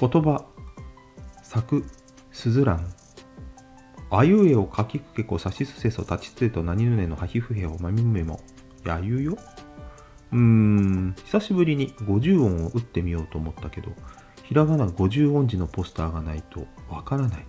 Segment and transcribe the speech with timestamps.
[0.00, 0.44] 言葉
[1.42, 1.84] 作
[2.30, 2.94] すずらん。
[4.10, 8.40] あいうえをかきくけこさしすせそ立ちつてと何ぬねのはひふへをまみむめも。
[8.84, 9.36] やゆよ？
[10.32, 11.16] うーん。
[11.24, 13.90] 久しぶりに50音を打ってみようと思ったけど
[14.44, 17.46] ひらがな50音字のポスターがないとわからない。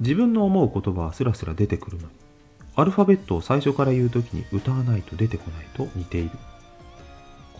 [0.00, 2.12] 自分の思う言葉はスラスラ出てくるのに。
[2.76, 6.30] アルファベットを最初から言うときに歌わないと出てこないと似ている。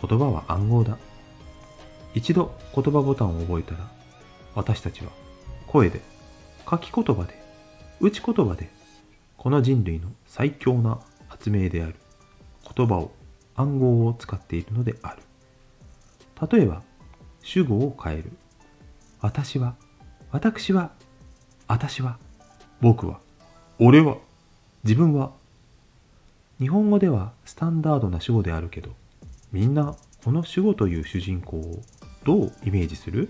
[0.07, 0.97] 言葉は暗号だ。
[2.13, 3.89] 一度言葉ボタンを覚えたら
[4.55, 5.11] 私たちは
[5.67, 6.01] 声で
[6.69, 7.41] 書き言葉で
[7.99, 8.69] 打ち言葉で
[9.37, 11.95] この人類の最強な発明である
[12.75, 13.11] 言葉を
[13.55, 15.21] 暗号を使っているのである。
[16.51, 16.81] 例えば
[17.41, 18.31] 主語を変える。
[19.19, 19.75] 私は
[20.31, 20.91] 私は
[21.67, 22.17] 私は
[22.81, 23.19] 僕は
[23.79, 24.17] 俺は
[24.83, 25.31] 自分は。
[26.59, 28.91] 日本語ではスタンダードな主語であるけど
[29.51, 31.81] みんなこの主語という主人公を
[32.23, 33.29] どうイメージする？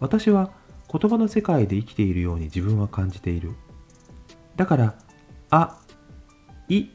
[0.00, 0.50] 私は
[0.90, 3.52] 言葉の世界で生きているように自分は感じている。
[4.56, 4.94] だから
[5.50, 5.78] 「あ」
[6.68, 6.88] 「い」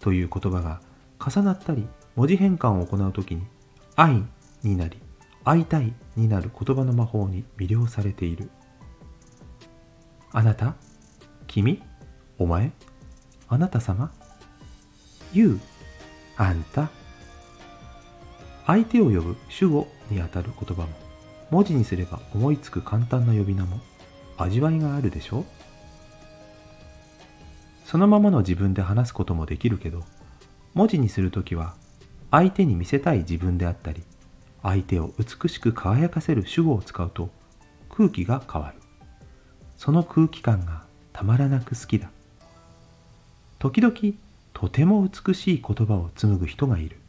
[0.00, 0.80] という言葉が
[1.24, 3.46] 重なったり文字変換を行う時に
[3.96, 4.24] 「愛」
[4.62, 4.98] になり
[5.44, 8.50] 「会いたい」になる言葉の魔法に魅了されている。
[10.32, 10.74] あなた
[11.46, 11.82] 君
[12.38, 12.72] お前
[13.48, 14.12] あなた様
[15.32, 15.58] ?You
[16.36, 16.90] あんた。
[18.66, 20.88] 相手を呼ぶ主語にあたる言葉も
[21.50, 23.80] 文字にすれば思いつく簡単な呼び名も
[24.36, 25.44] 味わいがあるでしょ？
[27.84, 30.04] そのままの自分で話すこともできるけど
[30.74, 31.74] 文字にするときは
[32.30, 34.04] 相手に見せたい自分であったり
[34.62, 37.30] 相手を美しく輝かせる主語を使うと
[37.88, 38.80] 空気が変わる。
[39.76, 42.10] その空気感がたまらなく好きだ。
[43.58, 43.94] 時々
[44.52, 46.99] とても美しい言葉を紡ぐ人がいる。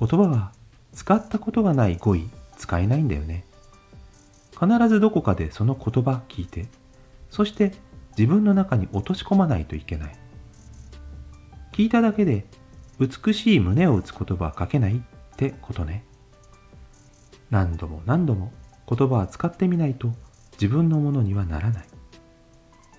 [0.00, 0.52] 言葉は
[0.94, 3.44] 使ったことがない語彙使えないんだよね。
[4.52, 6.66] 必ずどこかでその言葉聞いて
[7.30, 7.72] そして
[8.18, 10.16] 自分の中に落とし込まないといけない。
[11.72, 12.46] 聞いただけで
[12.98, 15.00] 美しい胸を打つ言葉は書けないっ
[15.36, 16.04] てことね。
[17.50, 18.52] 何度も何度も
[18.88, 20.12] 言葉は使ってみないと
[20.52, 21.84] 自分のものにはならない。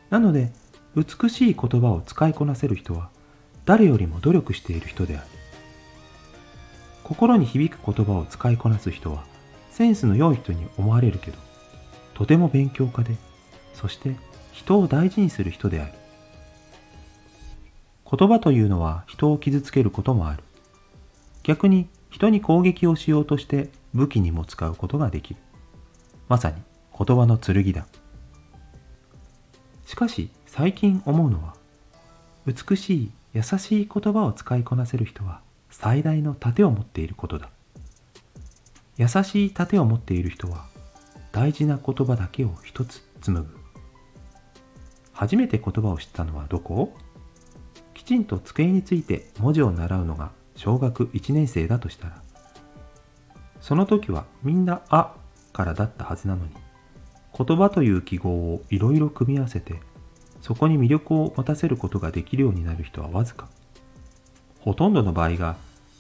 [0.09, 0.51] なので
[0.95, 3.09] 美しい言葉を使いこなせる人は
[3.65, 5.40] 誰よりも努力している人である。
[7.11, 9.25] 心に響く言葉を使いこなす人は
[9.69, 11.37] センスの良い人に思われるけど
[12.13, 13.17] とても勉強家で
[13.73, 14.15] そして
[14.53, 15.91] 人を大事にする人である。
[18.09, 20.41] 言葉というのは人を傷つけることもある。
[21.43, 25.39] 逆に人に攻撃をしようとして武器にも使うことができる。
[26.29, 26.55] まさに
[26.97, 27.87] 言葉の剣だ。
[29.85, 31.55] しかし最近思うのは
[32.45, 37.49] 美しい優しい言葉を使いこなせる人は最大の盾を持っていることだ。
[38.97, 40.65] 優しい盾を持っている人は
[41.31, 43.57] 大事な言葉だけを一つ紡ぐ。
[45.13, 46.93] 初めて言葉を知ったのはどこ？
[47.93, 52.21] きちんと机について文字を習うのが小学1年生だとしたら。
[53.61, 55.15] その時はみんな「あ」
[55.53, 56.51] からだったはずなのに
[57.37, 59.79] 言葉という記号をいろいろ組み合わせて
[60.41, 63.47] そこに魅力を持たせることができるようになる人はわずか。
[64.61, 65.57] ほとんどの場合が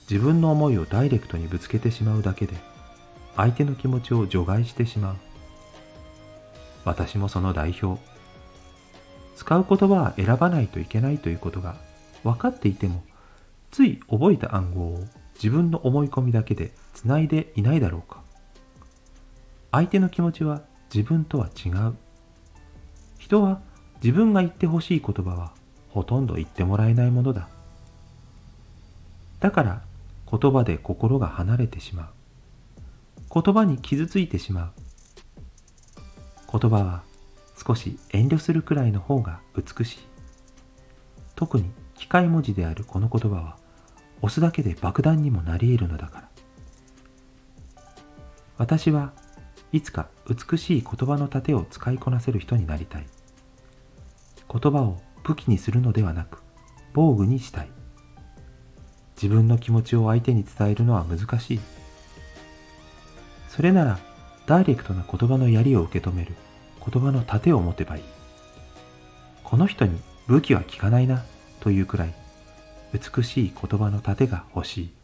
[0.09, 2.55] 自分の思いをダイレクトにぶつけてしまうだけで
[3.35, 5.15] 相手の気持ちを除外してしまう。
[6.83, 8.01] 私もその代表。
[9.35, 11.75] 使う言葉は選ばないといけないということが
[12.23, 13.03] 分かっていても
[13.71, 15.03] つい覚えた暗号を
[15.35, 18.21] 自分の思い込みだけでつないでいないだろうか。
[19.71, 20.61] 相手の気持ちは
[20.93, 21.95] 自分とは違う。
[23.17, 23.61] 人は
[24.03, 25.53] 自分が言ってほしい言葉は
[25.89, 27.47] ほとんど言ってもらえないものだ。
[29.41, 29.81] だから
[30.31, 32.07] 言葉で心が離れてしまう。
[33.33, 34.71] 言葉に傷ついてしまう。
[36.57, 37.03] 言葉は
[37.57, 39.99] 少し遠慮するくらいの方が美しい。
[41.35, 43.57] 特に機械文字であるこの言葉は
[44.21, 46.29] 押すだけで爆弾にもなり得るのだから。
[48.57, 49.11] 私は
[49.71, 53.07] いつか美しい言葉の盾を使いこなせる人になりたい。
[54.51, 56.43] 言葉を武器にするのではなく
[56.93, 57.71] 防具にしたい。
[59.15, 61.59] 自分の気持ちを相手に伝えるのは難しい。
[63.49, 63.99] それなら
[64.45, 66.33] ダイレクトな言葉の槍を受け止める。
[66.83, 68.03] 言葉の盾を持てばいい。
[69.43, 71.23] この人に武器は効かないな
[71.59, 72.13] というくらい
[72.93, 75.00] 美しい言葉の盾が欲しい。